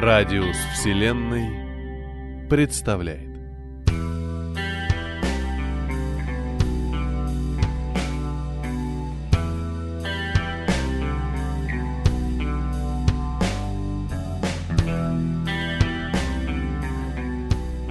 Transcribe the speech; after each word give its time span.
Радиус 0.00 0.56
Вселенной 0.74 2.46
представляет. 2.48 3.28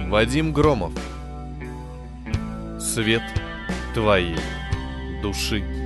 Вадим 0.08 0.54
Громов. 0.54 0.94
Свет 2.80 3.20
твоей 3.92 4.34
души. 5.20 5.77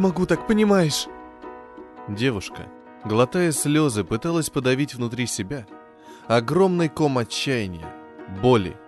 Смогу 0.00 0.24
так, 0.24 0.46
понимаешь? 0.46 1.08
Девушка, 2.08 2.68
глотая 3.04 3.52
слезы, 3.52 4.02
пыталась 4.02 4.48
подавить 4.48 4.94
внутри 4.94 5.26
себя 5.26 5.66
огромный 6.26 6.88
ком 6.88 7.18
отчаяния, 7.18 7.86
боли 8.42 8.78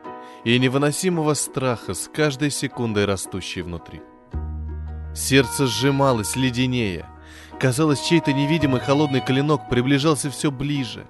и 0.44 0.58
невыносимого 0.58 1.34
страха 1.34 1.92
с 1.92 2.08
каждой 2.08 2.50
секундой 2.50 3.05
растущей 3.05 3.60
внутри. 3.60 4.00
Сердце 5.14 5.66
сжималось 5.66 6.34
леденее. 6.34 7.05
Казалось, 7.60 8.00
чей-то 8.00 8.33
невидимый 8.33 8.80
холодный 8.80 9.20
клинок 9.20 9.68
приближался 9.68 10.30
все 10.30 10.50
ближе. 10.50 11.05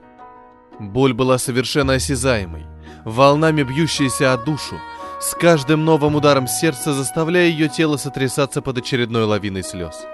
Боль 0.81 1.13
была 1.13 1.39
совершенно 1.39 1.93
осязаемой, 1.93 2.67
волнами 3.05 3.63
бьющейся 3.63 4.33
о 4.33 4.37
душу, 4.37 4.81
с 5.23 5.37
каждым 5.37 5.85
новым 5.85 6.17
ударом 6.17 6.49
сердца 6.49 6.93
заставляя 6.93 7.47
ее 7.47 7.69
тело 7.69 7.97
сотрясаться 7.97 8.61
под 8.61 8.79
очередной 8.79 9.25
лавиной 9.25 9.63
слез. 9.63 10.05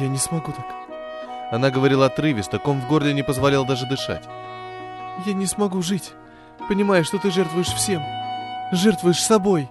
Я 0.00 0.08
не 0.08 0.18
смогу 0.18 0.50
так. 0.50 0.66
Она 1.52 1.70
говорила 1.70 2.06
отрывисто, 2.06 2.58
ком 2.58 2.80
в 2.80 2.88
горле 2.88 3.14
не 3.14 3.22
позволял 3.22 3.64
даже 3.64 3.86
дышать. 3.86 4.24
Я 5.24 5.32
не 5.32 5.46
смогу 5.46 5.80
жить, 5.80 6.12
понимая, 6.68 7.04
что 7.04 7.18
ты 7.18 7.30
жертвуешь 7.30 7.68
всем. 7.68 8.02
Жертвуешь 8.72 9.22
собой. 9.22 9.70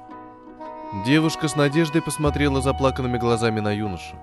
Девушка 1.06 1.50
с 1.50 1.58
надеждой 1.58 2.02
посмотрела 2.02 2.62
заплаканными 2.62 3.18
глазами 3.18 3.60
на 3.60 3.76
юношу. 3.76 4.16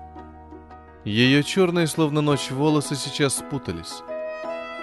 Ее 1.05 1.43
черные, 1.43 1.85
словно 1.85 2.21
ночь, 2.21 2.49
волосы 2.49 2.95
сейчас 2.95 3.35
спутались. 3.35 4.01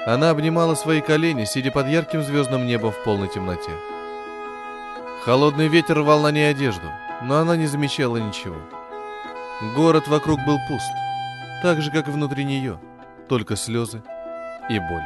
Она 0.06 0.30
обнимала 0.30 0.76
свои 0.76 1.00
колени, 1.00 1.44
сидя 1.44 1.72
под 1.72 1.88
ярким 1.88 2.22
звездным 2.22 2.68
небом 2.68 2.92
в 2.92 3.02
полной 3.02 3.28
темноте. 3.28 3.72
Холодный 5.28 5.68
ветер 5.68 5.98
рвал 5.98 6.22
на 6.22 6.30
ней 6.30 6.50
одежду, 6.50 6.90
но 7.20 7.36
она 7.36 7.54
не 7.54 7.66
замечала 7.66 8.16
ничего. 8.16 8.56
Город 9.76 10.08
вокруг 10.08 10.38
был 10.46 10.56
пуст, 10.70 10.90
так 11.62 11.82
же, 11.82 11.90
как 11.90 12.08
и 12.08 12.10
внутри 12.10 12.44
нее, 12.44 12.80
только 13.28 13.54
слезы 13.54 14.02
и 14.70 14.78
боль. 14.78 15.04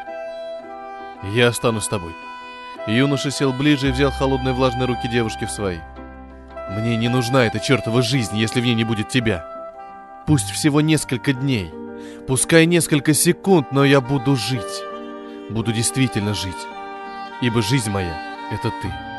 «Я 1.35 1.49
останусь 1.49 1.87
с 1.87 1.89
тобой». 1.89 2.13
Юноша 2.87 3.33
сел 3.33 3.53
ближе 3.53 3.89
и 3.89 3.91
взял 3.91 4.13
холодные 4.13 4.55
влажные 4.55 4.87
руки 4.87 5.09
девушки 5.09 5.45
в 5.45 5.51
свои. 5.51 5.79
«Мне 6.71 6.97
не 6.97 7.09
нужна 7.09 7.45
эта 7.47 7.59
чертова 7.59 8.01
жизнь, 8.01 8.37
если 8.37 8.61
в 8.61 8.65
ней 8.65 8.77
не 8.77 8.85
будет 8.85 9.09
тебя. 9.09 9.45
Пусть 10.29 10.51
всего 10.51 10.81
несколько 10.81 11.33
дней, 11.33 11.75
пускай 12.29 12.67
несколько 12.67 13.13
секунд, 13.13 13.73
но 13.73 13.85
я 13.85 14.01
буду 14.01 14.37
жить. 14.37 14.85
Буду 15.51 15.73
действительно 15.73 16.33
жить, 16.33 16.69
ибо 17.41 17.61
жизнь 17.61 17.91
моя— 17.91 18.17
это 18.53 18.71
ты». 18.81 19.12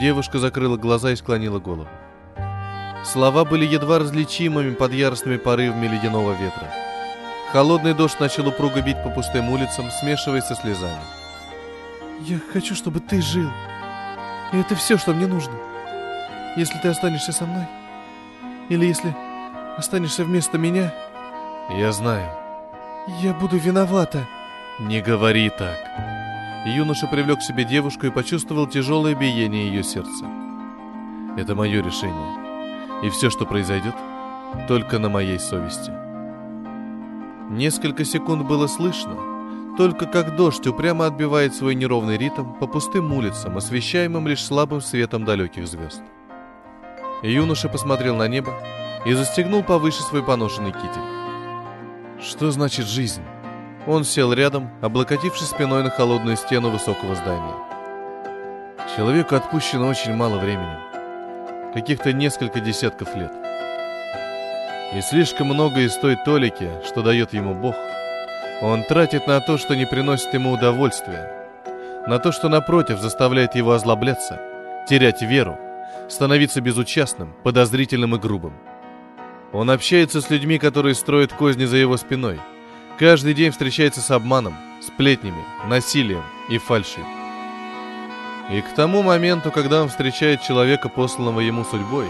Девушка 0.00 0.38
закрыла 0.38 0.76
глаза 0.76 1.12
и 1.12 1.16
склонила 1.16 1.58
голову. 1.58 1.88
Слова 3.04 3.44
были 3.44 3.64
едва 3.64 3.98
различимыми 4.00 4.74
под 4.74 4.92
яростными 4.92 5.36
порывами 5.36 5.86
ледяного 5.86 6.32
ветра. 6.32 6.68
Холодный 7.52 7.94
дождь 7.94 8.18
начал 8.18 8.48
упруго 8.48 8.82
бить 8.82 9.02
по 9.04 9.10
пустым 9.10 9.48
улицам, 9.50 9.90
смешиваясь 9.90 10.44
со 10.44 10.56
слезами. 10.56 11.00
Я 12.22 12.38
хочу, 12.52 12.74
чтобы 12.74 13.00
ты 13.00 13.22
жил. 13.22 13.48
И 14.52 14.58
это 14.58 14.74
все, 14.74 14.98
что 14.98 15.12
мне 15.12 15.26
нужно. 15.26 15.54
Если 16.56 16.78
ты 16.78 16.88
останешься 16.88 17.32
со 17.32 17.44
мной, 17.44 17.66
или 18.68 18.86
если 18.86 19.14
останешься 19.76 20.24
вместо 20.24 20.58
меня, 20.58 20.92
Я 21.76 21.92
знаю. 21.92 22.28
я 23.20 23.32
буду 23.34 23.56
виновата. 23.58 24.26
Не 24.80 25.00
говори 25.00 25.50
так. 25.50 25.78
Юноша 26.66 27.06
привлек 27.06 27.38
к 27.38 27.42
себе 27.42 27.64
девушку 27.64 28.06
и 28.06 28.10
почувствовал 28.10 28.66
тяжелое 28.66 29.14
биение 29.14 29.68
ее 29.68 29.84
сердца. 29.84 30.26
Это 31.36 31.54
мое 31.54 31.80
решение. 31.80 33.04
И 33.04 33.10
все, 33.10 33.30
что 33.30 33.46
произойдет, 33.46 33.94
только 34.66 34.98
на 34.98 35.08
моей 35.08 35.38
совести. 35.38 35.92
Несколько 37.50 38.04
секунд 38.04 38.48
было 38.48 38.66
слышно, 38.66 39.16
только 39.78 40.06
как 40.06 40.34
дождь 40.34 40.66
упрямо 40.66 41.06
отбивает 41.06 41.54
свой 41.54 41.76
неровный 41.76 42.18
ритм 42.18 42.54
по 42.54 42.66
пустым 42.66 43.12
улицам, 43.12 43.56
освещаемым 43.56 44.26
лишь 44.26 44.42
слабым 44.42 44.80
светом 44.80 45.24
далеких 45.24 45.68
звезд. 45.68 46.02
Юноша 47.22 47.68
посмотрел 47.68 48.16
на 48.16 48.26
небо 48.26 48.52
и 49.04 49.12
застегнул 49.12 49.62
повыше 49.62 50.02
свой 50.02 50.24
поношенный 50.24 50.72
китель. 50.72 52.20
Что 52.20 52.50
значит 52.50 52.86
жизнь? 52.86 53.22
Он 53.86 54.02
сел 54.02 54.32
рядом, 54.32 54.68
облокотившись 54.82 55.46
спиной 55.46 55.84
на 55.84 55.90
холодную 55.90 56.36
стену 56.36 56.70
высокого 56.70 57.14
здания. 57.14 57.54
Человеку 58.96 59.36
отпущено 59.36 59.86
очень 59.86 60.12
мало 60.12 60.38
времени. 60.38 60.76
Каких-то 61.72 62.12
несколько 62.12 62.58
десятков 62.58 63.14
лет. 63.14 63.32
И 64.92 65.00
слишком 65.02 65.48
много 65.48 65.82
из 65.82 65.94
той 65.96 66.16
толики, 66.16 66.68
что 66.84 67.02
дает 67.02 67.32
ему 67.32 67.54
Бог, 67.54 67.76
он 68.60 68.82
тратит 68.82 69.28
на 69.28 69.40
то, 69.40 69.56
что 69.56 69.76
не 69.76 69.86
приносит 69.86 70.34
ему 70.34 70.52
удовольствия, 70.52 71.48
на 72.08 72.18
то, 72.18 72.32
что 72.32 72.48
напротив 72.48 72.98
заставляет 72.98 73.54
его 73.54 73.72
озлобляться, 73.72 74.40
терять 74.88 75.22
веру, 75.22 75.58
становиться 76.08 76.60
безучастным, 76.60 77.34
подозрительным 77.44 78.16
и 78.16 78.18
грубым. 78.18 78.54
Он 79.52 79.70
общается 79.70 80.20
с 80.20 80.30
людьми, 80.30 80.58
которые 80.58 80.94
строят 80.96 81.32
козни 81.32 81.66
за 81.66 81.76
его 81.76 81.96
спиной– 81.96 82.40
Каждый 82.98 83.34
день 83.34 83.50
встречается 83.50 84.00
с 84.00 84.10
обманом, 84.10 84.54
сплетнями, 84.80 85.44
насилием 85.66 86.22
и 86.48 86.56
фальшью. 86.56 87.04
И 88.50 88.62
к 88.62 88.74
тому 88.74 89.02
моменту, 89.02 89.50
когда 89.50 89.82
он 89.82 89.90
встречает 89.90 90.40
человека, 90.40 90.88
посланного 90.88 91.40
ему 91.40 91.62
судьбой, 91.62 92.06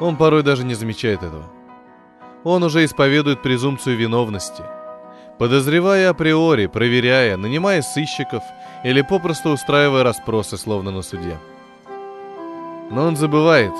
он 0.00 0.16
порой 0.16 0.42
даже 0.42 0.64
не 0.64 0.74
замечает 0.74 1.22
этого. 1.22 1.44
Он 2.42 2.64
уже 2.64 2.84
исповедует 2.84 3.40
презумпцию 3.40 3.96
виновности, 3.96 4.64
подозревая 5.38 6.10
априори, 6.10 6.66
проверяя, 6.66 7.36
нанимая 7.36 7.80
сыщиков 7.80 8.42
или 8.82 9.00
попросту 9.00 9.50
устраивая 9.50 10.02
расспросы, 10.02 10.56
словно 10.56 10.90
на 10.90 11.02
суде. 11.02 11.38
Но 12.90 13.06
он 13.06 13.16
забывает 13.16 13.72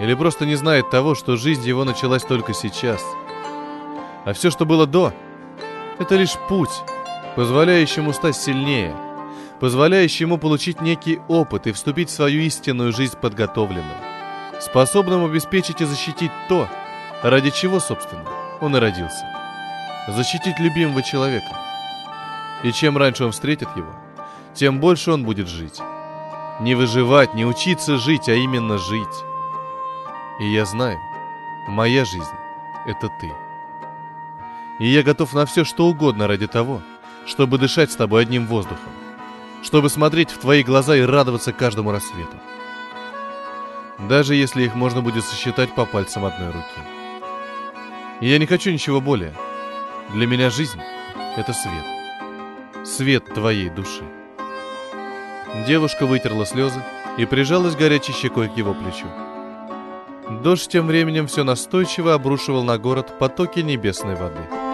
или 0.00 0.14
просто 0.14 0.46
не 0.46 0.54
знает 0.54 0.90
того, 0.90 1.16
что 1.16 1.36
жизнь 1.36 1.66
его 1.66 1.82
началась 1.82 2.22
только 2.22 2.54
сейчас. 2.54 3.04
А 4.24 4.32
все, 4.32 4.52
что 4.52 4.64
было 4.64 4.86
до– 4.86 5.12
это 5.98 6.16
лишь 6.16 6.36
путь, 6.48 6.82
позволяющий 7.34 8.00
ему 8.00 8.12
стать 8.12 8.36
сильнее, 8.36 8.94
позволяющий 9.60 10.24
ему 10.24 10.38
получить 10.38 10.80
некий 10.80 11.20
опыт 11.28 11.66
и 11.66 11.72
вступить 11.72 12.10
в 12.10 12.14
свою 12.14 12.40
истинную 12.42 12.92
жизнь 12.92 13.16
подготовленным, 13.18 13.84
способным 14.60 15.24
обеспечить 15.24 15.80
и 15.80 15.84
защитить 15.84 16.32
то, 16.48 16.68
ради 17.22 17.50
чего, 17.50 17.80
собственно, 17.80 18.24
он 18.60 18.76
и 18.76 18.80
родился. 18.80 19.24
Защитить 20.08 20.58
любимого 20.58 21.02
человека. 21.02 21.56
И 22.62 22.72
чем 22.72 22.96
раньше 22.96 23.24
он 23.24 23.32
встретит 23.32 23.68
его, 23.76 23.92
тем 24.54 24.80
больше 24.80 25.12
он 25.12 25.24
будет 25.24 25.48
жить. 25.48 25.80
Не 26.60 26.74
выживать, 26.74 27.34
не 27.34 27.44
учиться 27.44 27.98
жить, 27.98 28.28
а 28.28 28.34
именно 28.34 28.78
жить. 28.78 29.24
И 30.40 30.52
я 30.52 30.64
знаю, 30.64 30.98
моя 31.68 32.04
жизнь— 32.04 32.24
это 32.86 33.10
ты. 33.20 33.45
И 34.78 34.88
я 34.88 35.02
готов 35.02 35.32
на 35.32 35.46
все, 35.46 35.64
что 35.64 35.86
угодно 35.86 36.26
ради 36.26 36.46
того, 36.46 36.82
чтобы 37.24 37.58
дышать 37.58 37.90
с 37.90 37.96
тобой 37.96 38.22
одним 38.22 38.46
воздухом, 38.46 38.92
чтобы 39.62 39.88
смотреть 39.88 40.30
в 40.30 40.38
твои 40.38 40.62
глаза 40.62 40.96
и 40.96 41.00
радоваться 41.00 41.52
каждому 41.52 41.92
рассвету. 41.92 42.36
Даже 43.98 44.34
если 44.34 44.64
их 44.64 44.74
можно 44.74 45.00
будет 45.00 45.24
сосчитать 45.24 45.74
по 45.74 45.86
пальцам 45.86 46.26
одной 46.26 46.48
руки. 46.48 46.80
И 48.20 48.28
я 48.28 48.38
не 48.38 48.46
хочу 48.46 48.70
ничего 48.70 49.00
более. 49.00 49.34
Для 50.12 50.26
меня 50.26 50.50
жизнь— 50.50 50.80
это 51.36 51.52
свет. 51.54 52.86
Свет 52.86 53.24
твоей 53.34 53.70
души. 53.70 54.04
Девушка 55.66 56.04
вытерла 56.06 56.44
слезы 56.44 56.82
и 57.16 57.24
прижалась 57.24 57.76
горячей 57.76 58.12
щекой 58.12 58.48
к 58.48 58.56
его 58.56 58.74
плечу. 58.74 59.06
Дождь 60.42 60.68
тем 60.68 60.86
временем 60.86 61.26
все 61.26 61.44
настойчиво 61.44 62.12
обрушивал 62.12 62.62
на 62.62 62.78
город 62.78 63.18
потоки 63.18 63.60
небесной 63.60 64.16
воды. 64.16 64.65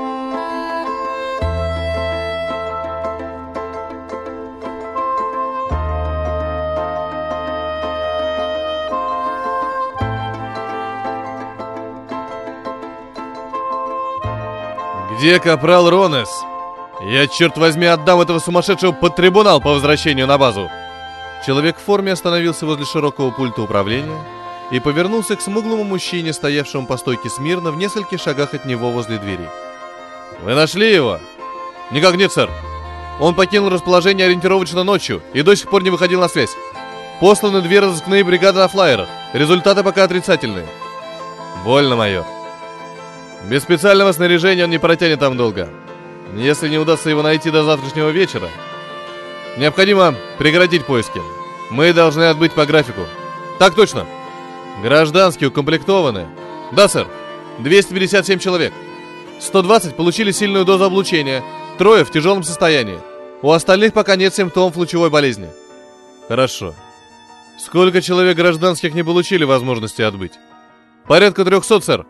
«Где 15.23 15.39
капрал 15.39 15.89
Ронес? 15.89 16.29
Я, 17.01 17.29
черт 17.29 17.57
возьми, 17.57 17.87
отдам 17.87 18.21
этого 18.21 18.41
сумасшедшего 18.41 18.91
под 18.91 19.15
трибунал 19.15 19.61
по 19.61 19.71
возвращению 19.71 20.27
на 20.27 20.37
базу!» 20.37 20.69
Человек 21.47 21.79
в 21.79 21.85
форме 21.85 22.11
остановился 22.11 22.67
возле 22.67 22.85
широкого 22.85 23.31
пульта 23.31 23.63
управления 23.63 24.21
и 24.73 24.81
повернулся 24.81 25.37
к 25.37 25.41
смуглому 25.41 25.85
мужчине, 25.85 26.33
стоявшему 26.33 26.89
по 26.89 26.97
стойке 26.97 27.31
смирно 27.31 27.71
в 27.71 27.77
нескольких 27.77 28.21
шагах 28.21 28.53
от 28.53 28.65
него 28.65 28.91
возле 28.91 29.19
двери. 29.19 29.49
«Вы 30.43 30.57
нашли 30.57 30.93
его?» 30.93 31.21
«Никак 31.93 32.17
нет, 32.17 32.33
сэр. 32.33 32.51
Он 33.21 33.37
покинул 33.37 33.71
расположение 33.71 34.27
ориентировочно 34.27 34.83
ночью 34.83 35.23
и 35.35 35.43
до 35.43 35.55
сих 35.55 35.71
пор 35.71 35.85
не 35.85 35.91
выходил 35.91 36.19
на 36.19 36.27
связь. 36.27 36.57
Посланы 37.21 37.61
две 37.61 37.79
разыскные 37.79 38.25
бригады 38.25 38.59
на 38.59 38.67
флайерах. 38.67 39.09
Результаты 39.35 39.85
пока 39.85 40.03
отрицательные». 40.03 40.67
«Больно, 41.65 41.95
майор. 41.95 42.27
Без 43.49 43.62
специального 43.62 44.12
снаряжения 44.12 44.65
он 44.65 44.71
не 44.71 44.79
протянет 44.79 45.21
там 45.21 45.37
долго. 45.37 45.69
Если 46.35 46.69
не 46.69 46.79
удастся 46.79 47.11
его 47.11 47.23
найти 47.23 47.50
до 47.50 47.65
завтрашнего 47.65 48.11
вечера, 48.11 48.49
необходимо 49.59 50.15
прекратить 50.39 50.87
поиски. 50.87 51.21
Мы 51.71 51.93
должны 51.93 52.25
отбыть 52.25 52.53
по 52.53 52.65
графику. 52.67 53.03
Так 53.59 53.75
точно. 53.75 54.06
Гражданские 54.83 55.49
укомплектованы. 55.49 56.27
Да, 56.73 56.89
сэр. 56.89 57.06
257 57.59 58.39
человек. 58.39 58.73
120 59.41 59.97
получили 59.97 60.31
сильную 60.31 60.65
дозу 60.65 60.85
облучения. 60.85 61.43
Трое 61.79 62.05
в 62.05 62.11
тяжелом 62.11 62.45
состоянии. 62.45 63.00
У 63.43 63.50
остальных 63.50 63.93
пока 63.93 64.17
нет 64.17 64.35
симптомов 64.35 64.77
лучевой 64.77 65.11
болезни. 65.11 65.49
Хорошо. 66.29 66.75
Сколько 67.59 68.00
человек 68.00 68.37
гражданских 68.37 68.95
не 68.95 69.03
получили 69.03 69.45
возможности 69.45 70.03
отбыть? 70.03 70.33
Порядка 71.06 71.45
300, 71.45 71.81
сэр. 71.81 72.06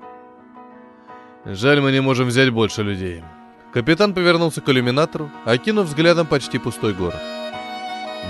Жаль, 1.45 1.81
мы 1.81 1.91
не 1.91 2.01
можем 2.01 2.29
взять 2.29 2.51
больше 2.51 2.83
людей. 2.83 3.23
Капитан 3.73 4.15
повернулся 4.15 4.61
к 4.61 4.69
иллюминатору, 4.69 5.31
окинув 5.45 5.87
взглядом 5.87 6.27
почти 6.27 6.59
пустой 6.59 6.93
город. 6.93 7.21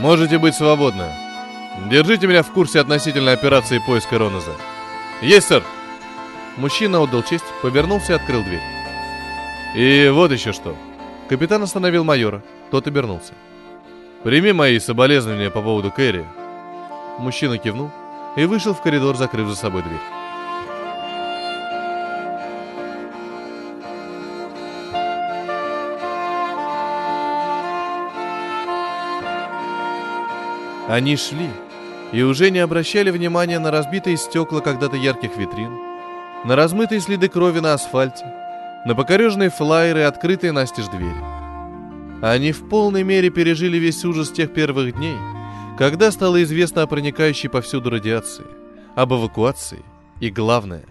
Можете 0.01 0.39
быть 0.39 0.55
свободны. 0.55 1.13
Держите 1.91 2.27
меня 2.27 2.43
в 2.43 2.51
курсе 2.53 2.81
относительно 2.81 3.33
операции 3.33 3.83
поиска 3.87 4.19
Роноза. 4.19 4.53
Есть, 5.21 5.49
сэр. 5.49 5.63
Мужчина 6.57 7.01
отдал 7.01 7.23
честь, 7.23 7.45
повернулся 7.61 8.13
и 8.13 8.17
открыл 8.17 8.43
дверь. 8.43 8.61
И 9.77 10.09
вот 10.09 10.33
еще 10.33 10.53
что. 10.53 10.77
Капитан 11.29 11.63
остановил 11.63 12.05
майора. 12.05 12.43
Тот 12.71 12.87
обернулся. 12.87 13.35
Прими 14.23 14.53
мои 14.53 14.79
соболезнования 14.79 15.51
по 15.51 15.61
поводу 15.61 15.91
Кэрри. 15.91 16.25
Мужчина 17.19 17.59
кивнул 17.59 17.91
и 18.37 18.45
вышел 18.47 18.73
в 18.73 18.81
коридор, 18.81 19.17
закрыв 19.17 19.49
за 19.49 19.57
собой 19.57 19.83
дверь. 19.83 20.22
Они 30.93 31.17
шли 31.17 31.49
и 32.13 32.21
уже 32.21 32.51
не 32.51 32.59
обращали 32.59 33.11
внимания 33.11 33.59
на 33.59 33.71
разбитые 33.71 34.19
стекла 34.19 34.61
когда-то 34.61 34.95
ярких 34.95 35.39
витрин, 35.39 35.73
на 36.45 36.55
размытые 36.55 37.01
следы 37.01 37.31
крови 37.31 37.61
на 37.61 37.73
асфальте, 37.73 38.27
на 38.85 38.95
покореженные 38.95 39.49
флайеры 39.49 40.03
открытые 40.03 40.53
настежь 40.53 40.89
двери. 40.89 41.17
Они 42.21 42.53
в 42.53 42.69
полной 42.69 43.05
мере 43.05 43.31
пережили 43.31 43.79
весь 43.79 44.05
ужас 44.05 44.31
тех 44.33 44.53
первых 44.53 44.95
дней, 44.95 45.17
когда 45.79 46.13
стало 46.13 46.43
известно 46.43 46.83
о 46.83 46.87
проникающей 46.87 47.49
повсюду 47.49 47.89
радиации, 47.89 48.45
об 48.95 49.15
эвакуации 49.15 49.81
и, 50.21 50.29
главное, 50.29 50.85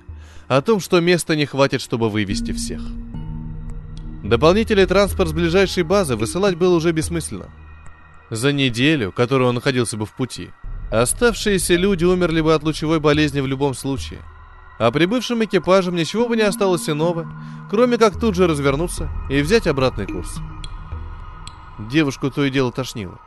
о 0.47 0.63
том, 0.63 0.79
что 0.79 0.99
места 0.99 1.35
не 1.35 1.45
хватит, 1.45 1.79
чтобы 1.79 2.09
вывести 2.09 2.53
всех. 2.53 2.81
Дополнительный 4.23 4.87
транспорт 4.87 5.29
с 5.29 5.33
ближайшей 5.33 5.83
базы 5.83 6.15
высылать 6.15 6.55
было 6.55 6.75
уже 6.75 6.91
бессмысленно– 6.91 7.49
за 8.31 8.53
неделю, 8.53 9.11
которую 9.11 9.49
он 9.49 9.55
находился 9.55 9.97
бы 9.97 10.05
в 10.05 10.13
пути, 10.13 10.51
оставшиеся 10.89 11.75
люди 11.75 12.05
умерли 12.05 12.39
бы 12.39 12.53
от 12.53 12.63
лучевой 12.63 13.01
болезни 13.01 13.41
в 13.41 13.45
любом 13.45 13.73
случае. 13.73 14.21
А 14.79 14.89
прибывшим 14.89 15.43
экипажам 15.43 15.95
ничего 15.95 16.27
бы 16.27 16.37
не 16.37 16.43
осталось 16.43 16.89
иного, 16.89 17.29
кроме 17.69 17.97
как 17.97 18.19
тут 18.19 18.35
же 18.35 18.47
развернуться 18.47 19.09
и 19.29 19.41
взять 19.41 19.67
обратный 19.67 20.07
курс. 20.07 20.37
Девушку 21.77 22.31
то 22.31 22.45
и 22.45 22.49
дело 22.49 22.71
тошнило. 22.71 23.19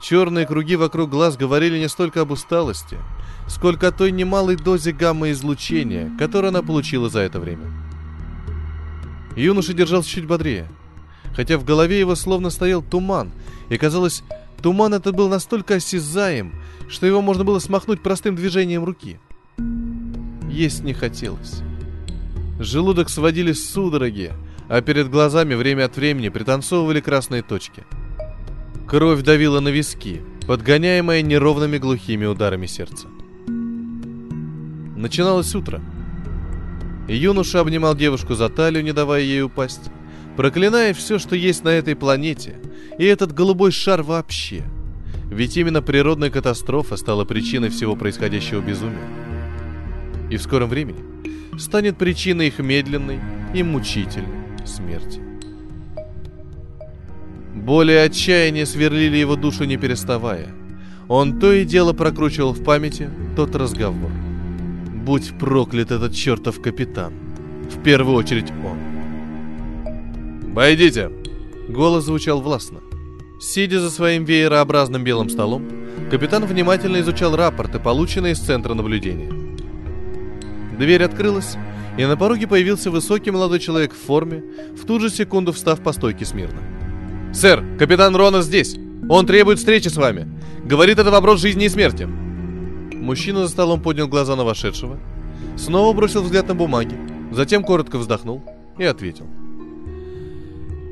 Черные 0.00 0.46
круги 0.46 0.74
вокруг 0.74 1.10
глаз 1.10 1.36
говорили 1.36 1.78
не 1.78 1.88
столько 1.88 2.22
об 2.22 2.30
усталости, 2.30 2.98
сколько 3.46 3.88
о 3.88 3.92
той 3.92 4.10
немалой 4.10 4.56
дозе 4.56 4.92
гамма-излучения, 4.92 6.10
которую 6.18 6.48
она 6.48 6.62
получила 6.62 7.10
за 7.10 7.20
это 7.20 7.38
время. 7.38 7.70
Юноша 9.36 9.74
держался 9.74 10.08
чуть 10.08 10.26
бодрее– 10.26 10.66
хотя 11.34 11.58
в 11.58 11.64
голове 11.64 11.98
его 11.98 12.14
словно 12.14 12.50
стоял 12.50 12.82
туман, 12.82 13.30
и 13.72 13.78
казалось, 13.78 14.22
туман 14.60 14.92
этот 14.92 15.16
был 15.16 15.30
настолько 15.30 15.76
осязаем, 15.76 16.52
что 16.90 17.06
его 17.06 17.22
можно 17.22 17.42
было 17.42 17.58
смахнуть 17.58 18.02
простым 18.02 18.36
движением 18.36 18.84
руки. 18.84 19.18
Есть 20.50 20.84
не 20.84 20.92
хотелось. 20.92 21.62
Желудок 22.60 23.08
сводили 23.08 23.52
судороги, 23.52 24.32
а 24.68 24.82
перед 24.82 25.08
глазами 25.08 25.54
время 25.54 25.86
от 25.86 25.96
времени 25.96 26.28
пританцовывали 26.28 27.00
красные 27.00 27.42
точки. 27.42 27.86
Кровь 28.86 29.22
давила 29.22 29.60
на 29.60 29.68
виски, 29.68 30.20
подгоняемая 30.46 31.22
неровными 31.22 31.78
глухими 31.78 32.26
ударами 32.26 32.66
сердца. 32.66 33.08
Начиналось 34.96 35.54
утро. 35.54 35.80
Юноша 37.08 37.60
обнимал 37.60 37.96
девушку 37.96 38.34
за 38.34 38.50
талию, 38.50 38.84
не 38.84 38.92
давая 38.92 39.22
ей 39.22 39.42
упасть 39.42 39.90
проклиная 40.36 40.94
все, 40.94 41.18
что 41.18 41.36
есть 41.36 41.64
на 41.64 41.70
этой 41.70 41.94
планете, 41.94 42.56
и 42.98 43.04
этот 43.04 43.32
голубой 43.32 43.72
шар 43.72 44.02
вообще. 44.02 44.64
Ведь 45.30 45.56
именно 45.56 45.80
природная 45.80 46.30
катастрофа 46.30 46.96
стала 46.96 47.24
причиной 47.24 47.70
всего 47.70 47.96
происходящего 47.96 48.60
безумия. 48.60 49.08
И 50.30 50.36
в 50.36 50.42
скором 50.42 50.68
времени 50.68 51.02
станет 51.58 51.96
причиной 51.96 52.48
их 52.48 52.58
медленной 52.58 53.18
и 53.54 53.62
мучительной 53.62 54.66
смерти. 54.66 55.20
Боли 57.54 57.92
и 57.92 57.96
отчаяние 57.96 58.66
сверлили 58.66 59.16
его 59.16 59.36
душу 59.36 59.64
не 59.64 59.76
переставая. 59.76 60.48
Он 61.08 61.38
то 61.38 61.52
и 61.52 61.64
дело 61.64 61.92
прокручивал 61.92 62.52
в 62.52 62.64
памяти 62.64 63.10
тот 63.36 63.54
разговор. 63.54 64.10
«Будь 65.04 65.36
проклят 65.38 65.90
этот 65.90 66.14
чертов 66.14 66.60
капитан! 66.62 67.12
В 67.70 67.82
первую 67.82 68.16
очередь 68.16 68.50
он!» 68.50 68.91
«Войдите!» 70.52 71.10
Голос 71.68 72.04
звучал 72.04 72.42
властно. 72.42 72.80
Сидя 73.40 73.80
за 73.80 73.90
своим 73.90 74.24
веерообразным 74.24 75.02
белым 75.02 75.30
столом, 75.30 75.66
капитан 76.10 76.44
внимательно 76.44 77.00
изучал 77.00 77.34
рапорты, 77.34 77.78
полученные 77.78 78.34
из 78.34 78.38
центра 78.38 78.74
наблюдения. 78.74 79.32
Дверь 80.78 81.04
открылась, 81.04 81.56
и 81.96 82.04
на 82.04 82.18
пороге 82.18 82.46
появился 82.46 82.90
высокий 82.90 83.30
молодой 83.30 83.60
человек 83.60 83.94
в 83.94 84.06
форме, 84.06 84.44
в 84.76 84.84
ту 84.84 85.00
же 85.00 85.08
секунду 85.08 85.52
встав 85.52 85.80
по 85.82 85.92
стойке 85.92 86.26
смирно. 86.26 86.60
«Сэр, 87.32 87.64
капитан 87.78 88.14
Рона 88.14 88.42
здесь! 88.42 88.76
Он 89.08 89.24
требует 89.24 89.58
встречи 89.58 89.88
с 89.88 89.96
вами! 89.96 90.28
Говорит, 90.64 90.98
это 90.98 91.10
вопрос 91.10 91.40
жизни 91.40 91.64
и 91.64 91.70
смерти!» 91.70 92.04
Мужчина 92.04 93.46
за 93.46 93.48
столом 93.48 93.80
поднял 93.80 94.06
глаза 94.06 94.36
на 94.36 94.44
вошедшего, 94.44 95.00
снова 95.56 95.96
бросил 95.96 96.22
взгляд 96.22 96.46
на 96.46 96.54
бумаги, 96.54 96.94
затем 97.30 97.64
коротко 97.64 97.96
вздохнул 97.96 98.44
и 98.76 98.84
ответил– 98.84 99.26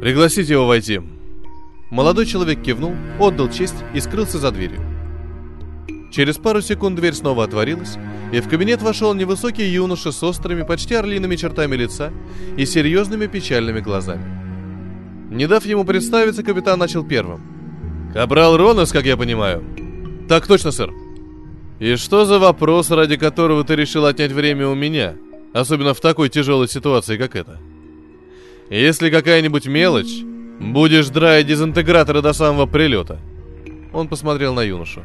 «Пригласите 0.01 0.55
его 0.55 0.67
войти». 0.67 1.01
Молодой 1.91 2.25
человек 2.25 2.63
кивнул, 2.63 2.95
отдал 3.19 3.51
честь 3.51 3.75
и 3.95 4.01
скрылся 4.01 4.39
за 4.39 4.51
дверью. 4.51 4.81
Через 6.11 6.39
пару 6.39 6.61
секунд 6.61 6.97
дверь 6.97 7.15
снова 7.15 7.45
отворилась, 7.45 7.97
и 8.33 8.41
в 8.41 8.49
кабинет 8.49 8.83
вошел 8.83 9.15
невысокий 9.15 9.67
юноша 9.67 10.11
с 10.11 10.23
острыми, 10.23 10.63
почти 10.63 10.95
орлиными 10.95 11.37
чертами 11.37 11.77
лица 11.77 12.13
и 12.57 12.65
серьезными 12.65 13.27
печальными 13.27 13.81
глазами. 13.81 14.25
Не 15.31 15.47
дав 15.47 15.65
ему 15.65 15.85
представиться, 15.85 16.43
капитан 16.43 16.79
начал 16.79 17.05
первым. 17.05 17.41
«Капрал 18.13 18.57
Ронос, 18.57 18.91
как 18.91 19.05
я 19.05 19.17
понимаю?» 19.17 19.63
«Так 20.29 20.47
точно, 20.47 20.73
сэр». 20.73 20.93
«И 21.79 21.95
что 21.97 22.25
за 22.25 22.39
вопрос, 22.39 22.91
ради 22.91 23.17
которого 23.17 23.63
ты 23.65 23.77
решил 23.77 24.07
отнять 24.07 24.33
время 24.33 24.67
у 24.67 24.75
меня, 24.75 25.15
особенно 25.53 25.95
в 25.95 26.01
такой 26.01 26.29
тяжелой 26.29 26.69
ситуации, 26.69 27.17
как 27.17 27.37
эта?» 27.37 27.61
Если 28.71 29.11
какая-нибудь 29.11 29.67
мелочь, 29.67 30.23
будешь 30.61 31.09
драить 31.09 31.49
дезинтеграторы 31.49 32.23
до 32.23 32.33
самого 32.33 32.67
прилета. 32.67 33.19
Он 33.93 34.07
посмотрел 34.07 34.55
на 34.55 34.61
юношу. 34.61 35.03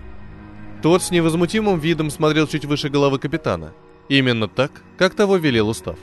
Тот 0.83 1.01
с 1.01 1.09
невозмутимым 1.09 1.79
видом 1.79 2.11
смотрел 2.11 2.45
чуть 2.45 2.65
выше 2.65 2.89
головы 2.89 3.17
капитана. 3.17 3.73
Именно 4.07 4.47
так, 4.47 4.83
как 4.99 5.15
того 5.15 5.37
велел 5.37 5.67
устав. 5.69 5.97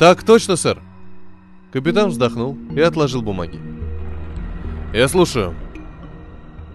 «Так 0.00 0.24
точно, 0.24 0.56
сэр!» 0.56 0.82
Капитан 1.72 2.10
вздохнул 2.10 2.58
и 2.74 2.80
отложил 2.80 3.22
бумаги. 3.22 3.60
«Я 4.92 5.06
слушаю. 5.06 5.54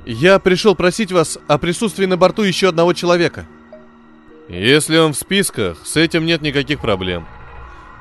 Я 0.06 0.40
пришел 0.40 0.76
просить 0.76 1.12
вас 1.12 1.38
о 1.48 1.58
присутствии 1.58 2.06
на 2.06 2.16
борту 2.16 2.44
еще 2.44 2.70
одного 2.70 2.94
человека». 2.94 3.46
«Если 4.48 4.96
он 4.96 5.12
в 5.12 5.18
списках, 5.18 5.86
с 5.86 5.98
этим 5.98 6.26
нет 6.26 6.42
никаких 6.42 6.80
проблем. 6.80 7.26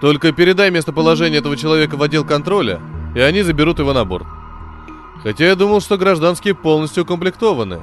Только 0.01 0.33
передай 0.33 0.71
местоположение 0.71 1.39
этого 1.39 1.57
человека 1.57 1.97
в 1.97 2.03
отдел 2.03 2.25
контроля, 2.25 2.81
и 3.15 3.21
они 3.21 3.43
заберут 3.43 3.79
его 3.79 3.93
на 3.93 4.05
борт. 4.05 4.27
Хотя 5.23 5.47
я 5.47 5.57
думал, 5.57 5.81
что 5.81 5.97
гражданские 5.97 6.55
полностью 6.55 7.05
укомплектованы. 7.05 7.81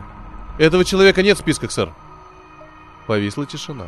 Этого 0.60 0.86
человека 0.86 1.24
нет 1.24 1.38
в 1.38 1.42
списках, 1.42 1.72
сэр». 1.72 1.92
Повисла 3.08 3.46
тишина. 3.46 3.88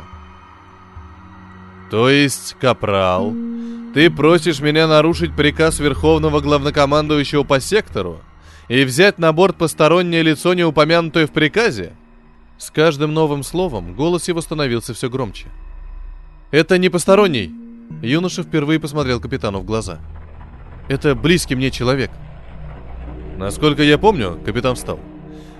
«То 1.90 2.10
есть, 2.10 2.56
капрал, 2.60 3.32
ты 3.94 4.10
просишь 4.10 4.60
меня 4.60 4.88
нарушить 4.88 5.36
приказ 5.36 5.78
Верховного 5.78 6.40
Главнокомандующего 6.40 7.44
по 7.44 7.60
сектору 7.60 8.18
и 8.68 8.82
взять 8.84 9.18
на 9.18 9.32
борт 9.32 9.56
постороннее 9.56 10.22
лицо, 10.22 10.54
не 10.54 10.64
упомянутое 10.64 11.26
в 11.26 11.30
приказе?» 11.30 11.92
С 12.58 12.70
каждым 12.70 13.12
новым 13.12 13.42
словом 13.42 13.94
голос 13.94 14.26
его 14.26 14.40
становился 14.40 14.94
все 14.94 15.08
громче. 15.08 15.46
«Это 16.50 16.78
не 16.78 16.88
посторонний!» 16.88 17.63
Юноша 18.02 18.42
впервые 18.42 18.80
посмотрел 18.80 19.20
капитану 19.20 19.60
в 19.60 19.64
глаза. 19.64 20.00
«Это 20.88 21.14
близкий 21.14 21.54
мне 21.54 21.70
человек». 21.70 22.10
«Насколько 23.36 23.82
я 23.82 23.98
помню, 23.98 24.38
капитан 24.44 24.76
встал. 24.76 25.00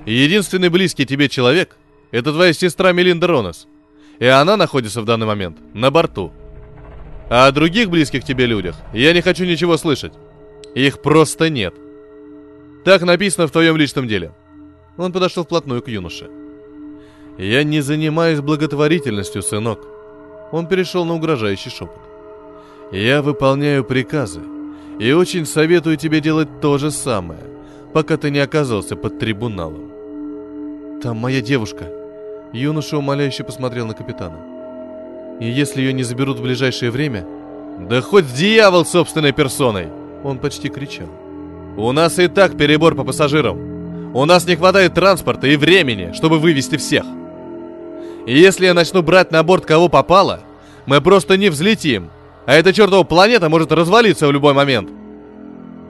Единственный 0.06 0.68
близкий 0.68 1.06
тебе 1.06 1.28
человек— 1.28 1.76
это 2.10 2.32
твоя 2.32 2.52
сестра 2.52 2.92
Мелинда 2.92 3.26
Ронос. 3.26 3.66
И 4.18 4.26
она 4.26 4.56
находится 4.56 5.00
в 5.00 5.04
данный 5.04 5.26
момент 5.26 5.58
на 5.72 5.90
борту. 5.90 6.32
А 7.30 7.46
о 7.46 7.52
других 7.52 7.90
близких 7.90 8.24
тебе 8.24 8.46
людях 8.46 8.76
я 8.92 9.12
не 9.12 9.22
хочу 9.22 9.44
ничего 9.44 9.76
слышать. 9.76 10.12
Их 10.74 11.00
просто 11.02 11.48
нет. 11.48 11.74
Так 12.84 13.02
написано 13.02 13.46
в 13.46 13.50
твоем 13.50 13.76
личном 13.76 14.06
деле. 14.06 14.32
Он 14.96 15.12
подошел 15.12 15.44
вплотную 15.44 15.82
к 15.82 15.88
юноше. 15.88 16.28
Я 17.38 17.64
не 17.64 17.80
занимаюсь 17.80 18.40
благотворительностью, 18.40 19.42
сынок. 19.42 19.80
Он 20.52 20.68
перешел 20.68 21.04
на 21.04 21.14
угрожающий 21.14 21.70
шепот. 21.70 22.13
Я 22.92 23.22
выполняю 23.22 23.84
приказы 23.84 24.40
и 24.98 25.12
очень 25.12 25.46
советую 25.46 25.96
тебе 25.96 26.20
делать 26.20 26.60
то 26.60 26.78
же 26.78 26.90
самое, 26.90 27.40
пока 27.92 28.16
ты 28.16 28.30
не 28.30 28.38
оказался 28.38 28.96
под 28.96 29.18
трибуналом. 29.18 29.90
Там 31.02 31.16
моя 31.16 31.40
девушка. 31.40 31.90
Юноша 32.52 32.98
умоляюще 32.98 33.42
посмотрел 33.42 33.86
на 33.86 33.94
капитана. 33.94 34.38
И 35.40 35.50
если 35.50 35.80
ее 35.82 35.92
не 35.92 36.02
заберут 36.02 36.38
в 36.38 36.42
ближайшее 36.42 36.90
время... 36.90 37.26
Да 37.80 38.00
хоть 38.00 38.32
дьявол 38.32 38.84
собственной 38.84 39.32
персоной! 39.32 39.88
Он 40.22 40.38
почти 40.38 40.68
кричал. 40.68 41.08
У 41.76 41.90
нас 41.90 42.20
и 42.20 42.28
так 42.28 42.56
перебор 42.56 42.94
по 42.94 43.02
пассажирам. 43.02 44.14
У 44.14 44.24
нас 44.24 44.46
не 44.46 44.54
хватает 44.54 44.94
транспорта 44.94 45.48
и 45.48 45.56
времени, 45.56 46.12
чтобы 46.14 46.38
вывести 46.38 46.76
всех. 46.76 47.04
И 48.26 48.38
если 48.38 48.66
я 48.66 48.74
начну 48.74 49.02
брать 49.02 49.32
на 49.32 49.42
борт 49.42 49.66
кого 49.66 49.88
попало, 49.88 50.40
мы 50.86 51.00
просто 51.00 51.36
не 51.36 51.48
взлетим. 51.48 52.10
А 52.46 52.54
эта 52.54 52.72
чертова 52.72 53.04
планета 53.04 53.48
может 53.48 53.72
развалиться 53.72 54.26
в 54.26 54.32
любой 54.32 54.52
момент. 54.52 54.90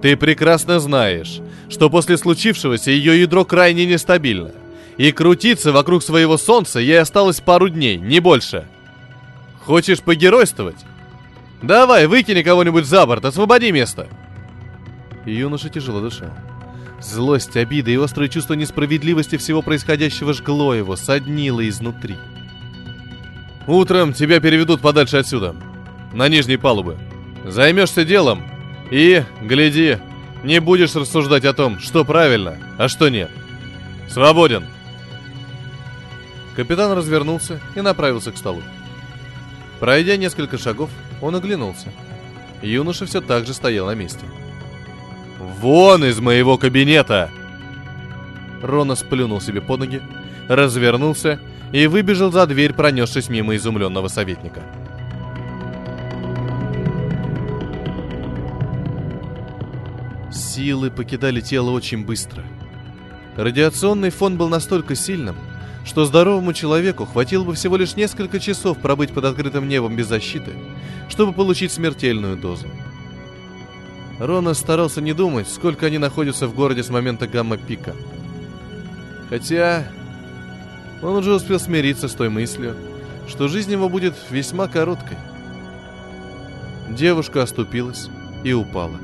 Ты 0.03 0.17
прекрасно 0.17 0.79
знаешь, 0.79 1.41
что 1.69 1.91
после 1.91 2.17
случившегося 2.17 2.91
ее 2.91 3.21
ядро 3.21 3.45
крайне 3.45 3.87
нестабильно. 3.87 4.53
И 4.97 5.11
крутиться 5.11 5.73
вокруг 5.73 6.03
своего 6.03 6.37
солнца 6.37 6.79
ей 6.79 7.01
осталось 7.01 7.41
пару 7.41 7.69
дней, 7.69 7.97
не 7.97 8.21
больше. 8.21 8.67
Хочешь 9.65 10.03
погеройствовать? 10.03 10.85
Давай, 11.63 12.07
выкини 12.07 12.43
кого-нибудь 12.43 12.85
за 12.85 13.07
борт, 13.07 13.25
освободи 13.25 13.73
место. 13.73 14.07
Юноша 15.25 15.71
тяжело 15.71 16.01
дышал. 16.01 16.29
Злость, 17.01 17.57
обида 17.57 17.91
и 17.91 17.97
острое 17.97 18.29
чувство 18.29 18.55
несправедливости 18.55 19.37
всего 19.37 19.63
происходящего 19.63 20.33
жгло 20.33 20.75
его, 20.75 20.97
соднило 20.97 21.67
изнутри. 21.69 22.17
Утром 23.67 24.13
тебя 24.13 24.41
переведут 24.41 24.81
подальше 24.81 25.17
отсюда, 25.17 25.57
на 26.15 26.29
нижней 26.29 26.57
палубы. 26.57 26.97
Займешься 27.45 28.05
делом 28.05 28.43
и, 28.91 29.23
гляди, 29.43 29.99
не 30.43 30.61
будешь 30.61 30.95
рассуждать 30.95 31.45
о 31.45 31.53
том, 31.53 31.79
что 31.81 32.05
правильно, 32.05 32.57
а 32.79 32.89
что 32.89 33.09
нет. 33.09 33.31
Свободен. 34.09 34.65
Капитан 36.57 36.93
развернулся 36.93 37.61
и 37.75 37.81
направился 37.81 38.31
к 38.31 38.39
столу. 38.39 38.63
Пройдя 39.81 40.17
несколько 40.17 40.57
шагов, 40.57 40.91
он 41.21 41.35
оглянулся. 41.35 41.89
Юноша 42.63 43.07
все 43.07 43.21
так 43.21 43.47
же 43.47 43.53
стоял 43.53 43.87
на 43.87 43.95
месте. 43.95 44.25
«Вон 45.61 46.05
из 46.05 46.21
моего 46.21 46.57
кабинета!» 46.57 47.31
Рона 48.63 48.95
сплюнул 48.95 49.41
себе 49.41 49.61
под 49.61 49.81
ноги, 49.81 50.01
развернулся 50.49 51.41
и 51.73 51.87
выбежал 51.87 52.31
за 52.31 52.47
дверь, 52.47 52.73
пронесшись 52.73 53.29
мимо 53.29 53.57
изумленного 53.57 54.09
советника. 54.09 54.63
Силы 60.55 60.89
покидали 60.89 61.41
тело 61.41 61.71
очень 61.71 62.05
быстро. 62.05 62.45
Радиационный 63.35 64.11
фон 64.11 64.37
был 64.37 64.49
настолько 64.49 64.95
сильным, 64.95 65.35
что 65.85 66.05
здоровому 66.05 66.53
человеку 66.53 67.07
хватило 67.07 67.43
бы 67.43 67.55
всего 67.55 67.77
лишь 67.77 67.97
несколько 67.97 68.39
часов 68.39 68.79
пробыть 68.79 69.11
под 69.11 69.25
открытым 69.25 69.67
небом 69.67 69.97
без 69.97 70.07
защиты, 70.07 70.53
чтобы 71.09 71.33
получить 71.33 71.73
смертельную 71.73 72.37
дозу. 72.37 72.69
Рона 74.21 74.55
старался 74.55 75.01
не 75.01 75.13
думать, 75.13 75.49
сколько 75.49 75.87
они 75.87 75.99
находятся 75.99 76.47
в 76.47 76.55
городе 76.55 76.85
с 76.85 76.89
момента 76.89 77.27
гамма-пика. 77.27 77.97
Хотя 79.31 79.89
он 81.03 81.17
уже 81.17 81.35
успел 81.35 81.59
смириться 81.59 82.07
с 82.07 82.13
той 82.13 82.29
мыслью, 82.29 82.77
что 83.27 83.49
жизнь 83.49 83.73
его 83.73 83.89
будет 83.89 84.15
весьма 84.31 84.69
короткой. 84.69 85.17
Девушка 86.91 87.43
оступилась 87.43 88.09
и 88.45 88.53
упала. 88.53 89.01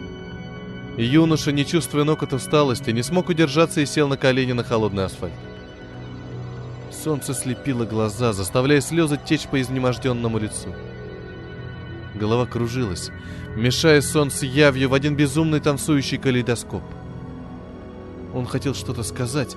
Юноша, 0.96 1.52
не 1.52 1.64
чувствуя 1.64 2.04
ног 2.04 2.22
от 2.22 2.32
усталости, 2.32 2.90
не 2.90 3.02
смог 3.02 3.28
удержаться 3.28 3.80
и 3.80 3.86
сел 3.86 4.08
на 4.08 4.16
колени 4.16 4.52
на 4.52 4.64
холодный 4.64 5.04
асфальт. 5.04 5.32
Солнце 6.90 7.32
слепило 7.32 7.84
глаза, 7.84 8.32
заставляя 8.32 8.80
слезы 8.80 9.18
течь 9.24 9.46
по 9.46 9.60
изнеможденному 9.60 10.38
лицу. 10.38 10.74
Голова 12.14 12.44
кружилась, 12.44 13.10
мешая 13.56 14.00
сон 14.02 14.30
с 14.30 14.42
явью 14.42 14.88
в 14.90 14.94
один 14.94 15.16
безумный 15.16 15.60
танцующий 15.60 16.18
калейдоскоп. 16.18 16.82
Он 18.34 18.46
хотел 18.46 18.74
что-то 18.74 19.02
сказать, 19.02 19.56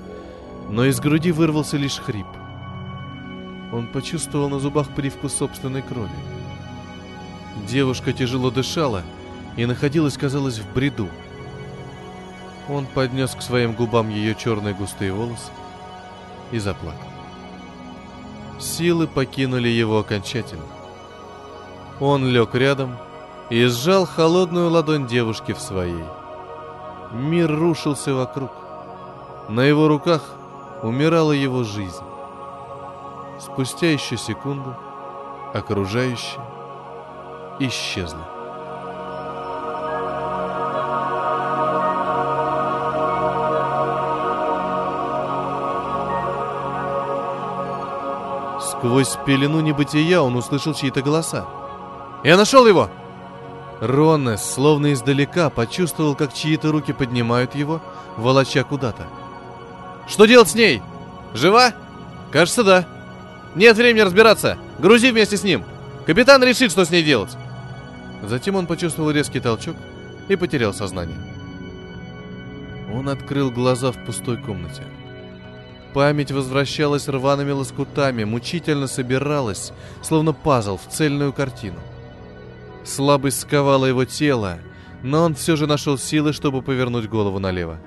но 0.69 0.85
из 0.85 0.99
груди 0.99 1.31
вырвался 1.31 1.77
лишь 1.77 1.99
хрип. 1.99 2.27
Он 3.73 3.87
почувствовал 3.87 4.49
на 4.49 4.59
зубах 4.59 4.89
привкус 4.89 5.33
собственной 5.33 5.81
крови. 5.81 6.09
Девушка 7.67 8.13
тяжело 8.13 8.51
дышала 8.51 9.03
и 9.57 9.65
находилась, 9.65 10.17
казалось, 10.17 10.59
в 10.59 10.73
бреду. 10.73 11.09
Он 12.69 12.85
поднес 12.85 13.35
к 13.35 13.41
своим 13.41 13.73
губам 13.73 14.09
ее 14.09 14.35
черные 14.35 14.73
густые 14.73 15.11
волосы 15.11 15.51
и 16.51 16.59
заплакал. 16.59 17.09
Силы 18.59 19.07
покинули 19.07 19.67
его 19.67 19.99
окончательно. 19.99 20.63
Он 21.99 22.27
лег 22.27 22.55
рядом 22.55 22.97
и 23.49 23.65
сжал 23.65 24.05
холодную 24.05 24.69
ладонь 24.69 25.07
девушки 25.07 25.51
в 25.51 25.59
своей. 25.59 26.05
Мир 27.11 27.53
рушился 27.53 28.15
вокруг. 28.15 28.51
На 29.49 29.61
его 29.61 29.87
руках 29.87 30.21
умирала 30.81 31.33
его 31.33 31.63
жизнь. 31.63 32.03
Спустя 33.39 33.91
еще 33.91 34.17
секунду 34.17 34.75
окружающее 35.53 36.41
исчезло. 37.59 38.32
Сквозь 48.83 49.17
пелену 49.25 49.61
небытия 49.61 50.19
он 50.19 50.35
услышал 50.35 50.73
чьи-то 50.73 51.01
голоса. 51.01 51.47
«Я 52.25 52.35
нашел 52.35 52.67
его!» 52.67 52.89
Ронес, 53.79 54.43
словно 54.43 54.91
издалека, 54.91 55.49
почувствовал, 55.49 56.15
как 56.15 56.33
чьи-то 56.33 56.69
руки 56.69 56.91
поднимают 56.91 57.55
его, 57.55 57.81
волоча 58.17 58.65
куда-то. 58.65 59.07
«Что 60.05 60.25
делать 60.25 60.49
с 60.49 60.55
ней? 60.55 60.81
Жива?» 61.33 61.71
«Кажется, 62.29 62.65
да». 62.65 62.85
«Нет 63.55 63.77
времени 63.77 64.01
разбираться! 64.01 64.57
Грузи 64.79 65.11
вместе 65.11 65.37
с 65.37 65.43
ним! 65.43 65.63
Капитан 66.05 66.43
решит, 66.43 66.69
что 66.69 66.83
с 66.83 66.89
ней 66.89 67.03
делать!» 67.03 67.37
Затем 68.21 68.57
он 68.57 68.67
почувствовал 68.67 69.11
резкий 69.11 69.39
толчок 69.39 69.77
и 70.27 70.35
потерял 70.35 70.73
сознание. 70.73 71.19
Он 72.93 73.07
открыл 73.07 73.49
глаза 73.49 73.93
в 73.93 74.03
пустой 74.03 74.35
комнате. 74.35 74.83
Память 75.93 76.31
возвращалась 76.31 77.07
рваными 77.07 77.51
лоскутами, 77.51 78.23
мучительно 78.23 78.87
собиралась, 78.87 79.71
словно 80.01 80.33
пазл 80.33 80.77
в 80.77 80.91
цельную 80.91 81.31
картину. 81.33 81.79
Слабость 82.83 83.41
сковала 83.41 83.85
его 83.85 84.03
тело, 84.03 84.57
но 85.03 85.23
он 85.23 85.35
все 85.35 85.55
же 85.55 85.67
нашел 85.67 85.97
силы, 85.99 86.33
чтобы 86.33 86.63
повернуть 86.63 87.07
голову 87.07 87.37
налево. 87.37 87.79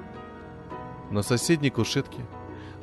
На 1.11 1.23
соседней 1.23 1.71
кушетке, 1.71 2.25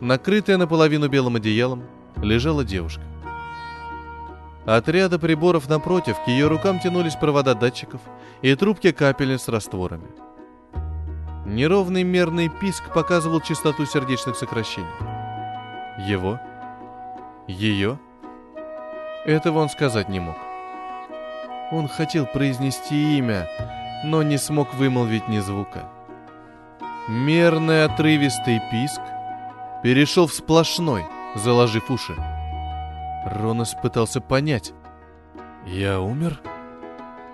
накрытая 0.01 0.57
наполовину 0.57 1.07
белым 1.07 1.37
одеялом, 1.37 1.83
лежала 2.17 2.65
девушка. 2.65 3.01
От 4.65 4.89
ряда 4.89 5.19
приборов 5.19 5.69
напротив 5.69 6.17
к 6.23 6.27
ее 6.27 6.47
рукам 6.47 6.79
тянулись 6.79 7.15
провода 7.15 7.53
датчиков 7.53 8.01
и 8.41 8.55
трубки 8.55 8.91
капельниц 8.91 9.43
с 9.43 9.47
растворами. 9.47 10.07
Неровный 11.45 12.03
мерный 12.03 12.49
писк 12.49 12.93
показывал 12.93 13.41
частоту 13.41 13.85
сердечных 13.85 14.37
сокращений. 14.37 14.87
Его? 15.97 16.39
Ее? 17.47 18.00
Этого 19.25 19.59
он 19.59 19.69
сказать 19.69 20.09
не 20.09 20.19
мог. 20.19 20.38
Он 21.71 21.88
хотел 21.88 22.25
произнести 22.25 23.17
имя, 23.17 23.47
но 24.03 24.21
не 24.21 24.38
смог 24.38 24.73
вымолвить 24.73 25.27
ни 25.27 25.39
звука. 25.39 25.89
Мерный 27.07 27.85
отрывистый 27.85 28.62
писк 28.71 29.01
перешел 29.81 30.27
в 30.27 30.33
сплошной, 30.33 31.05
заложив 31.35 31.89
уши. 31.89 32.15
Ронос 33.25 33.75
пытался 33.81 34.21
понять. 34.21 34.73
«Я 35.65 36.00
умер? 36.01 36.41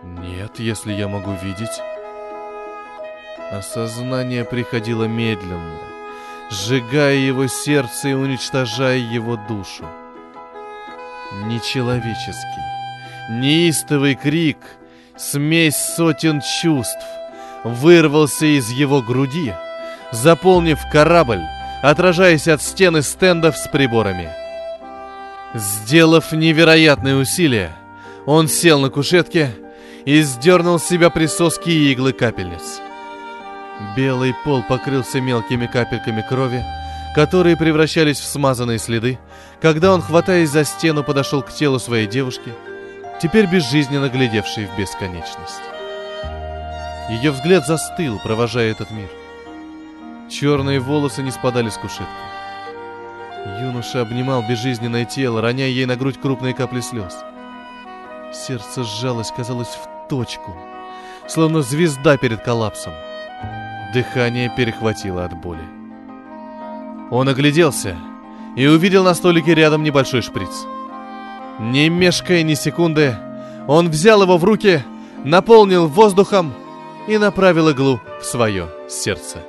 Нет, 0.04 0.60
если 0.60 0.94
я 0.94 1.08
могу 1.08 1.32
видеть». 1.34 1.82
Осознание 3.52 4.46
приходило 4.46 5.06
медленно, 5.06 5.80
сжигая 6.50 7.16
его 7.16 7.48
сердце 7.48 8.10
и 8.10 8.14
уничтожая 8.14 8.98
его 8.98 9.36
душу. 9.36 9.86
Нечеловеческий, 11.46 12.64
неистовый 13.30 14.16
крик, 14.16 14.58
смесь 15.16 15.78
сотен 15.78 16.42
чувств, 16.62 17.06
вырвался 17.64 18.46
из 18.46 18.72
его 18.72 19.02
груди, 19.02 19.54
заполнив 20.12 20.80
корабль, 20.92 21.44
отражаясь 21.84 22.48
от 22.48 22.62
стены 22.62 23.04
стендов 23.04 23.58
с 23.58 23.68
приборами. 23.68 24.30
Сделав 25.54 26.32
невероятные 26.32 27.16
усилия, 27.16 27.72
он 28.26 28.48
сел 28.48 28.80
на 28.80 28.90
кушетке 28.90 29.52
и 30.06 30.22
сдернул 30.22 30.80
с 30.80 30.88
себя 30.88 31.10
присоски 31.10 31.70
и 31.70 31.92
иглы 31.92 32.14
капельниц. 32.14 32.82
Белый 33.96 34.36
пол 34.44 34.62
покрылся 34.64 35.22
мелкими 35.22 35.66
капельками 35.66 36.22
крови, 36.22 36.64
которые 37.16 37.56
превращались 37.56 38.20
в 38.20 38.26
смазанные 38.26 38.78
следы, 38.78 39.18
когда 39.62 39.94
он, 39.94 40.02
хватаясь 40.02 40.50
за 40.50 40.66
стену, 40.66 41.04
подошел 41.04 41.42
к 41.42 41.52
телу 41.52 41.80
своей 41.80 42.06
девушки, 42.06 42.54
теперь 43.22 43.46
безжизненно 43.46 44.10
глядевшей 44.10 44.66
в 44.66 44.78
бесконечность. 44.78 45.62
Ее 47.10 47.32
взгляд 47.32 47.66
застыл, 47.66 48.20
провожая 48.20 48.72
этот 48.72 48.92
мир. 48.92 49.10
Черные 50.30 50.80
волосы 50.80 51.24
не 51.24 51.32
спадали 51.32 51.70
с 51.70 51.78
кушетки. 51.78 52.06
Юноша 53.62 54.02
обнимал 54.02 54.44
безжизненное 54.48 55.06
тело, 55.06 55.42
роняя 55.42 55.70
ей 55.70 55.86
на 55.86 55.96
грудь 55.96 56.20
крупные 56.22 56.54
капли 56.54 56.82
слез. 56.82 57.18
Сердце 58.34 58.84
сжалось, 58.84 59.32
казалось, 59.32 59.70
в 59.70 60.08
точку, 60.10 60.56
словно 61.28 61.62
звезда 61.62 62.18
перед 62.18 62.44
коллапсом. 62.44 62.94
Дыхание 63.94 64.54
перехватило 64.56 65.26
от 65.26 65.34
боли. 65.34 65.64
Он 67.10 67.28
огляделся 67.28 67.98
и 68.56 68.68
увидел 68.68 69.04
на 69.04 69.16
столике 69.16 69.56
рядом 69.56 69.82
небольшой 69.82 70.22
шприц. 70.22 70.66
Не 71.60 71.90
мешкая 71.90 72.44
ни 72.44 72.54
секунды, 72.54 73.16
он 73.68 73.90
взял 73.90 74.22
его 74.22 74.38
в 74.38 74.44
руки, 74.44 74.84
наполнил 75.24 75.88
воздухом 75.88 76.54
и 77.08 77.18
направил 77.18 77.70
иглу 77.70 78.00
в 78.22 78.26
свое 78.26 78.68
сердце. 78.88 79.40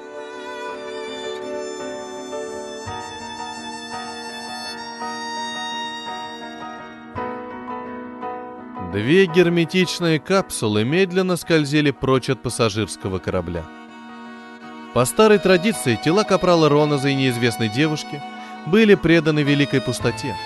Две 8.93 9.27
герметичные 9.27 10.19
капсулы 10.19 10.85
медленно 10.85 11.37
скользили 11.37 11.91
прочь 11.91 12.29
от 12.31 12.43
пассажирского 12.43 13.19
корабля. 13.19 13.65
По 14.95 15.05
старой 15.05 15.39
традиции 15.39 15.99
тела 16.03 16.25
капрала 16.25 16.69
Роназа 16.69 17.09
и 17.09 17.15
неизвестной 17.15 17.69
девушки 17.69 18.23
были 18.67 18.95
преданы 18.95 19.41
великой 19.41 19.81
пустоте. 19.81 20.37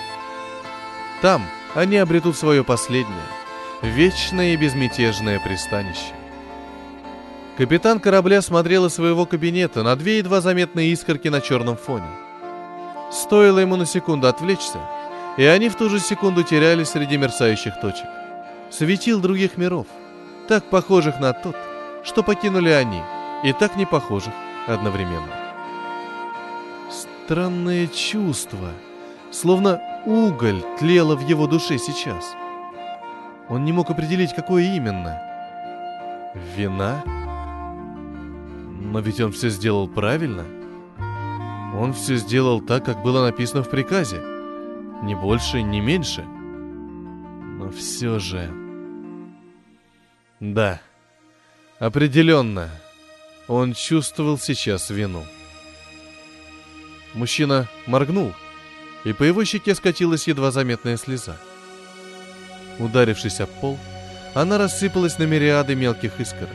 Там 1.21 1.43
они 1.73 1.97
обретут 1.97 2.37
свое 2.37 2.63
последнее, 2.63 3.25
вечное 3.81 4.53
и 4.53 4.57
безмятежное 4.57 5.39
пристанище. 5.39 6.13
Капитан 7.57 7.99
корабля 7.99 8.41
смотрел 8.41 8.85
из 8.85 8.93
своего 8.93 9.25
кабинета 9.25 9.81
на 9.81 9.95
две 9.95 10.19
едва 10.19 10.41
заметные 10.41 10.91
искорки 10.91 11.29
на 11.29 11.41
черном 11.41 11.77
фоне. 11.77 12.09
Стоило 13.11 13.59
ему 13.59 13.77
на 13.77 13.85
секунду 13.85 14.27
отвлечься, 14.27 14.79
и 15.37 15.45
они 15.45 15.69
в 15.69 15.75
ту 15.75 15.89
же 15.89 15.99
секунду 15.99 16.43
терялись 16.43 16.89
среди 16.89 17.17
мерцающих 17.17 17.79
точек 17.79 18.07
светил 18.69 19.19
других 19.19 19.57
миров, 19.57 19.87
так 20.47 20.65
похожих 20.65 21.19
на 21.19 21.33
тот, 21.33 21.55
что 22.03 22.23
покинули 22.23 22.69
они, 22.69 23.01
и 23.45 23.53
так 23.53 23.75
не 23.75 23.85
похожих 23.85 24.33
одновременно. 24.65 25.31
Странное 26.89 27.85
чувство, 27.87 28.71
словно 29.31 29.79
уголь 30.05 30.63
тлело 30.79 31.15
в 31.15 31.21
его 31.21 31.45
душе 31.45 31.77
сейчас. 31.77 32.35
Он 33.47 33.63
не 33.63 33.71
мог 33.71 33.91
определить, 33.91 34.33
какое 34.33 34.63
именно. 34.63 35.21
Вина? 36.55 37.03
Но 38.81 38.99
ведь 38.99 39.21
он 39.21 39.31
все 39.31 39.49
сделал 39.49 39.87
правильно. 39.87 40.45
Он 41.77 41.93
все 41.93 42.15
сделал 42.15 42.61
так, 42.61 42.83
как 42.85 43.03
было 43.03 43.25
написано 43.25 43.61
в 43.61 43.69
приказе. 43.69 44.17
Ни 45.03 45.13
больше, 45.13 45.61
ни 45.61 45.81
меньше. 45.81 46.23
Но 46.23 47.69
все 47.69 48.17
же... 48.17 48.51
Да, 50.39 50.81
определенно, 51.79 52.69
он 53.47 53.73
чувствовал 53.73 54.37
сейчас 54.37 54.89
вину. 54.89 55.23
Мужчина 57.13 57.67
моргнул, 57.85 58.33
и 59.03 59.13
по 59.13 59.23
его 59.23 59.45
щеке 59.45 59.75
скатилась 59.75 60.27
едва 60.27 60.51
заметная 60.51 60.97
слеза. 60.97 61.37
Ударившись 62.79 63.39
об 63.39 63.49
пол, 63.61 63.77
она 64.33 64.57
рассыпалась 64.57 65.17
на 65.17 65.23
мириады 65.23 65.75
мелких 65.75 66.19
искорок. 66.19 66.49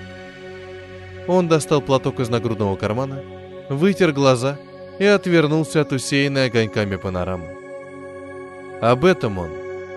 Он 1.26 1.48
достал 1.48 1.81
платок 1.81 2.20
из 2.20 2.29
нагрудного 2.29 2.76
кармана, 2.76 3.22
вытер 3.68 4.12
глаза 4.12 4.59
и 4.98 5.05
отвернулся 5.05 5.81
от 5.81 5.92
усеянной 5.92 6.46
огоньками 6.46 6.96
панорамы. 6.96 7.57
Об 8.83 9.05
этом 9.05 9.38
он 9.38 9.50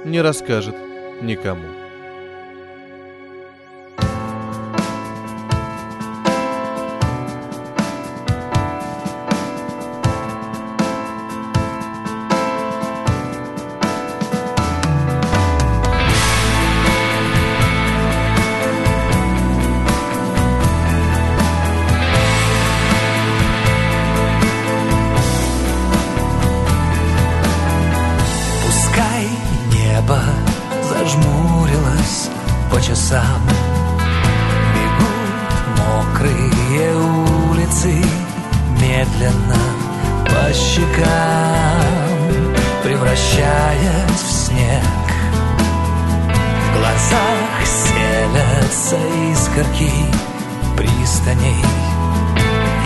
не 0.06 0.22
расскажет 0.22 0.76
никому. 1.22 1.83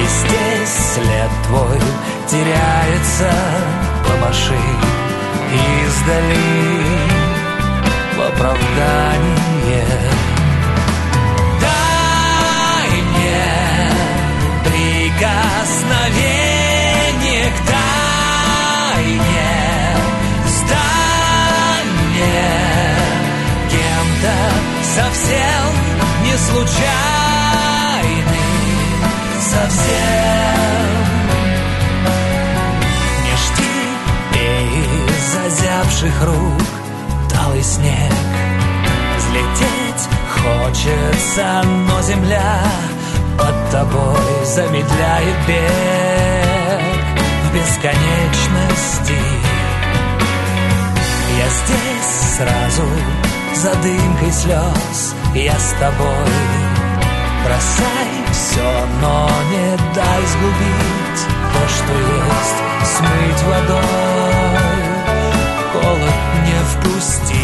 здесь 0.08 0.76
след 0.94 1.32
твой 1.48 1.80
теряется 2.30 3.32
Помаши 4.08 4.62
издали. 5.54 6.82
В 8.16 8.20
оправдание 8.22 9.88
Дай 11.62 12.90
мне 13.02 13.46
прикосновение 14.64 17.48
к 17.52 17.60
тайне. 17.68 19.54
Сдай 20.48 21.84
мне 22.02 22.46
кем-то 23.70 24.36
совсем 24.96 25.70
не 26.24 26.36
случайно 26.38 27.17
совсем. 29.48 30.90
Не 33.24 33.34
жди 33.44 33.78
из 35.16 35.30
озябших 35.46 36.24
рук 36.24 36.68
талый 37.30 37.64
снег, 37.64 38.14
взлететь 39.18 40.04
хочется, 40.44 41.64
но 41.88 42.02
земля 42.02 42.62
под 43.38 43.72
тобой 43.72 44.46
замедляет 44.46 45.38
бег 45.48 46.82
в 47.44 47.54
бесконечности. 47.54 49.18
Я 51.38 51.48
здесь 51.50 52.38
сразу 52.38 52.84
за 53.54 53.74
дымкой 53.82 54.32
слез 54.32 55.16
Я 55.34 55.58
с 55.58 55.74
тобой 55.80 56.08
Бросай 57.44 57.97
все, 58.32 58.86
но 59.02 59.30
не 59.52 59.78
дай 59.94 60.22
сгубить 60.26 61.22
То, 61.54 61.62
что 61.68 61.94
есть, 61.94 62.60
смыть 62.96 63.44
водой 63.44 64.88
Холод 65.74 66.20
не 66.46 66.60
впусти 66.64 67.37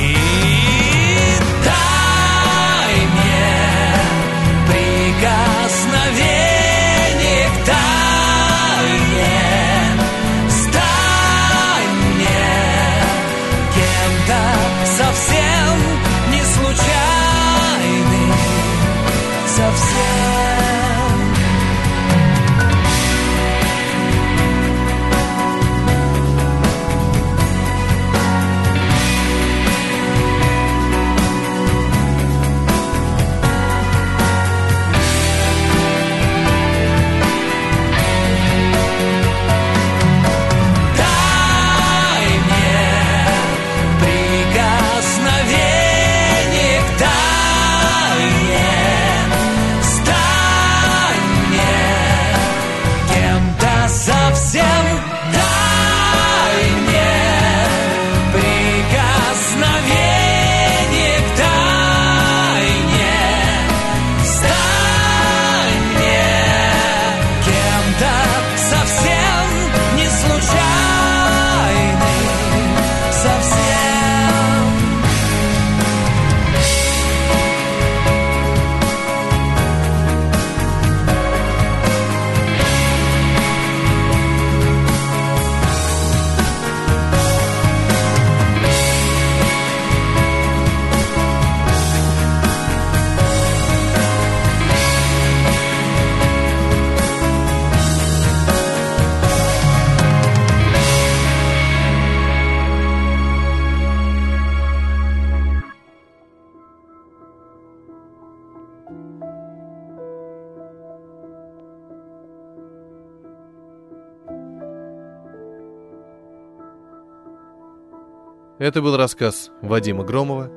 Это 118.63 118.81
был 118.81 118.95
рассказ 118.95 119.51
Вадима 119.61 120.05
Громова 120.05 120.49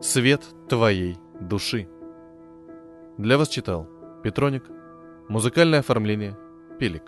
«Свет 0.00 0.40
твоей 0.70 1.18
души». 1.38 1.86
Для 3.18 3.36
вас 3.36 3.48
читал 3.50 3.90
Петроник. 4.22 4.64
Музыкальное 5.28 5.80
оформление 5.80 6.38
Пелик. 6.78 7.02